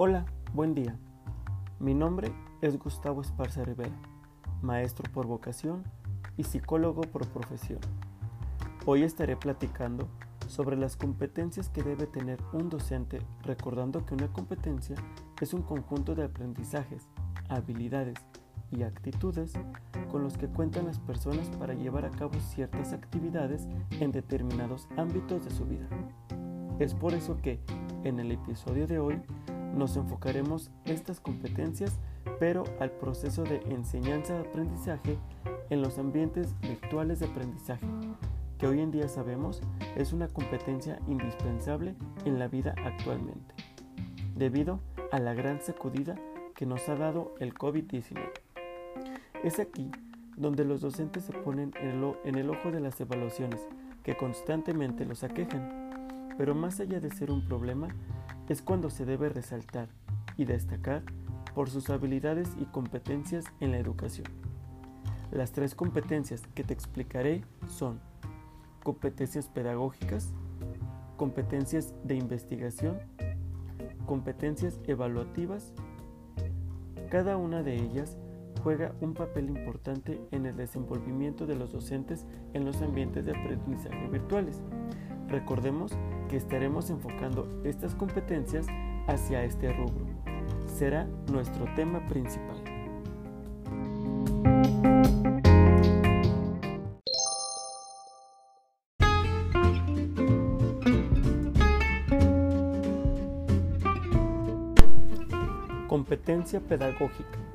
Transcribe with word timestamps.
Hola, 0.00 0.26
buen 0.54 0.76
día. 0.76 0.96
Mi 1.80 1.92
nombre 1.92 2.30
es 2.60 2.78
Gustavo 2.78 3.20
Esparza 3.20 3.64
Rivera, 3.64 3.98
maestro 4.62 5.12
por 5.12 5.26
vocación 5.26 5.82
y 6.36 6.44
psicólogo 6.44 7.00
por 7.00 7.26
profesión. 7.26 7.80
Hoy 8.86 9.02
estaré 9.02 9.36
platicando 9.36 10.06
sobre 10.46 10.76
las 10.76 10.96
competencias 10.96 11.68
que 11.68 11.82
debe 11.82 12.06
tener 12.06 12.38
un 12.52 12.68
docente, 12.68 13.18
recordando 13.42 14.06
que 14.06 14.14
una 14.14 14.28
competencia 14.28 14.94
es 15.40 15.52
un 15.52 15.62
conjunto 15.62 16.14
de 16.14 16.22
aprendizajes, 16.22 17.08
habilidades 17.48 18.18
y 18.70 18.84
actitudes 18.84 19.54
con 20.12 20.22
los 20.22 20.38
que 20.38 20.46
cuentan 20.46 20.86
las 20.86 21.00
personas 21.00 21.50
para 21.58 21.74
llevar 21.74 22.04
a 22.04 22.10
cabo 22.10 22.38
ciertas 22.38 22.92
actividades 22.92 23.66
en 23.98 24.12
determinados 24.12 24.86
ámbitos 24.96 25.44
de 25.44 25.50
su 25.50 25.64
vida. 25.64 25.88
Es 26.78 26.94
por 26.94 27.14
eso 27.14 27.36
que, 27.42 27.58
en 28.04 28.20
el 28.20 28.30
episodio 28.30 28.86
de 28.86 29.00
hoy, 29.00 29.20
nos 29.74 29.96
enfocaremos 29.96 30.70
estas 30.84 31.20
competencias, 31.20 31.98
pero 32.38 32.64
al 32.80 32.90
proceso 32.90 33.44
de 33.44 33.60
enseñanza-aprendizaje 33.70 35.18
en 35.70 35.82
los 35.82 35.98
ambientes 35.98 36.54
virtuales 36.60 37.20
de 37.20 37.26
aprendizaje, 37.26 37.86
que 38.58 38.66
hoy 38.66 38.80
en 38.80 38.90
día 38.90 39.08
sabemos 39.08 39.62
es 39.96 40.12
una 40.12 40.28
competencia 40.28 40.98
indispensable 41.06 41.94
en 42.24 42.38
la 42.38 42.48
vida 42.48 42.74
actualmente, 42.84 43.54
debido 44.34 44.80
a 45.12 45.18
la 45.18 45.34
gran 45.34 45.60
sacudida 45.60 46.16
que 46.54 46.66
nos 46.66 46.88
ha 46.88 46.96
dado 46.96 47.34
el 47.38 47.54
COVID-19. 47.54 48.30
Es 49.44 49.60
aquí 49.60 49.90
donde 50.36 50.64
los 50.64 50.80
docentes 50.80 51.24
se 51.24 51.32
ponen 51.32 51.72
en 51.80 52.34
el 52.36 52.50
ojo 52.50 52.70
de 52.70 52.80
las 52.80 53.00
evaluaciones 53.00 53.66
que 54.02 54.16
constantemente 54.16 55.04
los 55.04 55.22
aquejan, 55.22 56.34
pero 56.36 56.54
más 56.54 56.80
allá 56.80 57.00
de 57.00 57.10
ser 57.10 57.30
un 57.30 57.44
problema, 57.44 57.88
es 58.48 58.62
cuando 58.62 58.90
se 58.90 59.04
debe 59.04 59.28
resaltar 59.28 59.88
y 60.36 60.44
destacar 60.44 61.02
por 61.54 61.70
sus 61.70 61.90
habilidades 61.90 62.48
y 62.58 62.64
competencias 62.66 63.44
en 63.60 63.72
la 63.72 63.78
educación. 63.78 64.26
Las 65.30 65.52
tres 65.52 65.74
competencias 65.74 66.42
que 66.54 66.64
te 66.64 66.72
explicaré 66.72 67.44
son 67.66 68.00
competencias 68.82 69.48
pedagógicas, 69.48 70.32
competencias 71.16 71.94
de 72.04 72.14
investigación, 72.14 72.98
competencias 74.06 74.80
evaluativas. 74.86 75.72
Cada 77.10 77.36
una 77.36 77.62
de 77.62 77.76
ellas 77.76 78.16
juega 78.62 78.94
un 79.00 79.14
papel 79.14 79.50
importante 79.50 80.20
en 80.30 80.46
el 80.46 80.56
desenvolvimiento 80.56 81.46
de 81.46 81.56
los 81.56 81.72
docentes 81.72 82.26
en 82.54 82.64
los 82.64 82.80
ambientes 82.80 83.26
de 83.26 83.32
aprendizaje 83.32 84.08
virtuales. 84.08 84.62
Recordemos 85.28 85.92
que 86.28 86.36
estaremos 86.36 86.90
enfocando 86.90 87.62
estas 87.64 87.94
competencias 87.94 88.66
hacia 89.06 89.42
este 89.44 89.72
rubro. 89.72 90.06
Será 90.66 91.06
nuestro 91.32 91.64
tema 91.74 92.06
principal. 92.06 92.56
Competencia 105.88 106.60
pedagógica. 106.60 107.47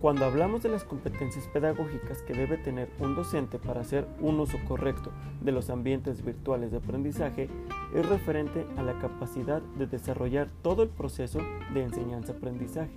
Cuando 0.00 0.26
hablamos 0.26 0.62
de 0.62 0.68
las 0.68 0.84
competencias 0.84 1.48
pedagógicas 1.48 2.22
que 2.22 2.32
debe 2.32 2.56
tener 2.56 2.88
un 3.00 3.16
docente 3.16 3.58
para 3.58 3.80
hacer 3.80 4.06
un 4.20 4.38
uso 4.38 4.56
correcto 4.68 5.10
de 5.40 5.50
los 5.50 5.70
ambientes 5.70 6.24
virtuales 6.24 6.70
de 6.70 6.76
aprendizaje, 6.76 7.48
es 7.92 8.08
referente 8.08 8.64
a 8.76 8.84
la 8.84 8.96
capacidad 9.00 9.60
de 9.76 9.88
desarrollar 9.88 10.50
todo 10.62 10.84
el 10.84 10.88
proceso 10.88 11.40
de 11.74 11.82
enseñanza-aprendizaje, 11.82 12.94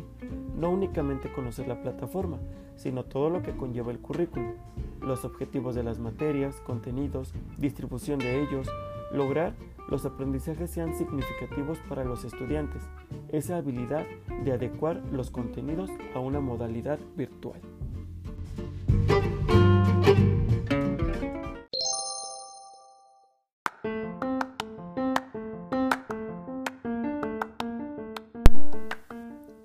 no 0.56 0.70
únicamente 0.70 1.34
conocer 1.34 1.68
la 1.68 1.82
plataforma, 1.82 2.38
sino 2.76 3.04
todo 3.04 3.32
lo 3.32 3.42
que 3.42 3.58
conlleva 3.58 3.92
el 3.92 4.00
currículum, 4.00 4.54
los 5.02 5.26
objetivos 5.26 5.74
de 5.74 5.82
las 5.82 5.98
materias, 5.98 6.62
contenidos, 6.68 7.34
distribución 7.58 8.20
de 8.20 8.44
ellos, 8.44 8.68
lograr 9.12 9.56
los 9.92 10.06
aprendizajes 10.06 10.72
sean 10.72 10.96
significativos 10.98 11.78
para 11.90 12.06
los 12.06 12.24
estudiantes, 12.24 12.82
esa 13.28 13.58
habilidad 13.58 14.06
de 14.46 14.54
adecuar 14.54 15.04
los 15.12 15.30
contenidos 15.30 15.92
a 16.16 16.20
una 16.20 16.40
modalidad 16.40 16.98
virtual. 17.18 17.60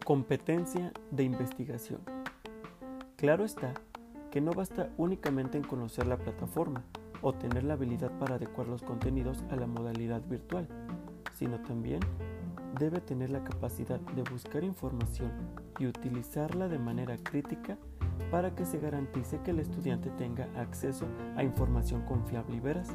Competencia 0.04 0.92
de 1.12 1.22
investigación. 1.22 2.00
Claro 3.14 3.44
está 3.44 3.74
que 4.32 4.40
no 4.40 4.50
basta 4.52 4.90
únicamente 4.96 5.56
en 5.56 5.64
conocer 5.64 6.08
la 6.08 6.16
plataforma, 6.16 6.84
o 7.26 7.32
tener 7.32 7.64
la 7.64 7.74
habilidad 7.74 8.12
para 8.20 8.36
adecuar 8.36 8.68
los 8.68 8.84
contenidos 8.84 9.42
a 9.50 9.56
la 9.56 9.66
modalidad 9.66 10.22
virtual, 10.28 10.68
sino 11.34 11.58
también 11.58 11.98
debe 12.78 13.00
tener 13.00 13.30
la 13.30 13.42
capacidad 13.42 13.98
de 13.98 14.22
buscar 14.30 14.62
información 14.62 15.32
y 15.80 15.88
utilizarla 15.88 16.68
de 16.68 16.78
manera 16.78 17.16
crítica 17.16 17.78
para 18.30 18.54
que 18.54 18.64
se 18.64 18.78
garantice 18.78 19.40
que 19.40 19.50
el 19.50 19.58
estudiante 19.58 20.08
tenga 20.10 20.48
acceso 20.54 21.04
a 21.36 21.42
información 21.42 22.02
confiable 22.02 22.58
y 22.58 22.60
veraz. 22.60 22.90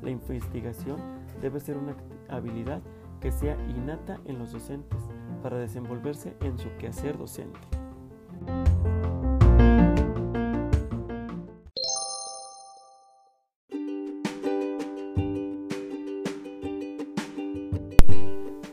La 0.00 0.10
investigación 0.10 1.00
debe 1.40 1.58
ser 1.58 1.76
una 1.76 1.96
habilidad 2.28 2.82
que 3.20 3.32
sea 3.32 3.56
innata 3.68 4.20
en 4.26 4.38
los 4.38 4.52
docentes 4.52 5.00
para 5.42 5.58
desenvolverse 5.58 6.36
en 6.40 6.56
su 6.56 6.68
quehacer 6.78 7.18
docente. 7.18 7.58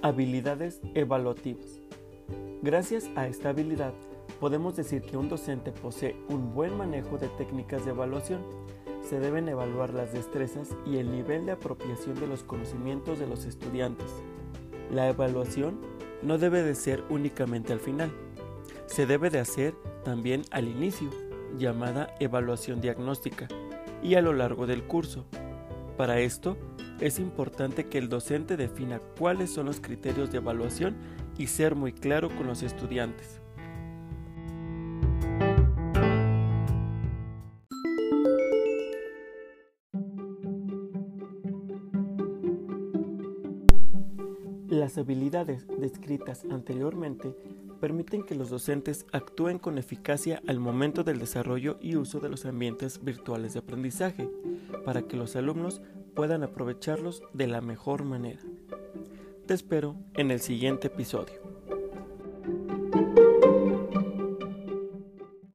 Habilidades 0.04 0.82
evaluativas. 0.96 1.80
Gracias 2.62 3.10
a 3.16 3.26
esta 3.26 3.52
habilidad, 3.52 3.94
podemos 4.42 4.76
decir 4.76 5.02
que 5.02 5.16
un 5.16 5.30
docente 5.30 5.72
posee 5.72 6.18
un 6.28 6.54
buen 6.54 6.78
manejo 6.78 7.18
de 7.18 7.30
técnicas 7.30 7.86
de 7.86 7.92
evaluación. 7.92 8.42
Se 9.02 9.22
deben 9.22 9.48
evaluar 9.48 9.94
las 9.94 10.12
destrezas 10.12 10.76
y 10.86 10.98
el 10.98 11.10
nivel 11.10 11.46
de 11.46 11.54
apropiación 11.54 12.20
de 12.20 12.28
los 12.28 12.44
conocimientos 12.44 13.18
de 13.18 13.28
los 13.28 13.46
estudiantes. 13.46 14.12
La 14.92 15.08
evaluación 15.08 15.80
no 16.22 16.38
debe 16.38 16.64
de 16.64 16.76
ser 16.76 17.02
únicamente 17.10 17.72
al 17.72 17.80
final. 17.80 18.12
Se 18.88 19.06
debe 19.06 19.30
de 19.30 19.40
hacer 19.40 19.74
también 20.04 20.42
al 20.52 20.68
inicio, 20.68 21.12
llamada 21.58 22.14
evaluación 22.20 22.82
diagnóstica, 22.82 23.48
y 24.04 24.16
a 24.16 24.22
lo 24.22 24.34
largo 24.34 24.68
del 24.68 24.84
curso. 24.84 25.24
Para 25.96 26.20
esto, 26.20 26.58
es 27.04 27.20
importante 27.20 27.88
que 27.88 27.98
el 27.98 28.08
docente 28.08 28.56
defina 28.56 29.02
cuáles 29.20 29.52
son 29.52 29.66
los 29.66 29.82
criterios 29.82 30.32
de 30.32 30.38
evaluación 30.38 30.96
y 31.38 31.48
ser 31.48 31.76
muy 31.76 31.92
claro 31.92 32.30
con 32.30 32.48
los 32.48 32.64
estudiantes. 32.64 33.42
Las 44.70 44.98
habilidades 44.98 45.68
descritas 45.78 46.46
anteriormente 46.50 47.36
permiten 47.82 48.24
que 48.24 48.36
los 48.36 48.50
docentes 48.50 49.06
actúen 49.12 49.60
con 49.60 49.78
eficacia 49.78 50.42
al 50.48 50.62
momento 50.62 51.04
del 51.04 51.20
desarrollo 51.20 51.78
y 51.82 51.98
uso 51.98 52.22
de 52.22 52.30
los 52.30 52.46
ambientes 52.46 53.04
virtuales 53.04 53.54
de 53.54 53.60
aprendizaje, 53.60 54.30
para 54.86 55.02
que 55.02 55.18
los 55.18 55.36
alumnos 55.36 55.82
puedan 56.16 56.44
aprovecharlos 56.44 57.24
de 57.34 57.48
la 57.48 57.62
mejor 57.62 58.04
manera. 58.04 58.42
Te 59.46 59.54
espero 59.54 59.96
en 60.16 60.32
el 60.32 60.40
siguiente 60.40 60.88
episodio. 60.88 61.43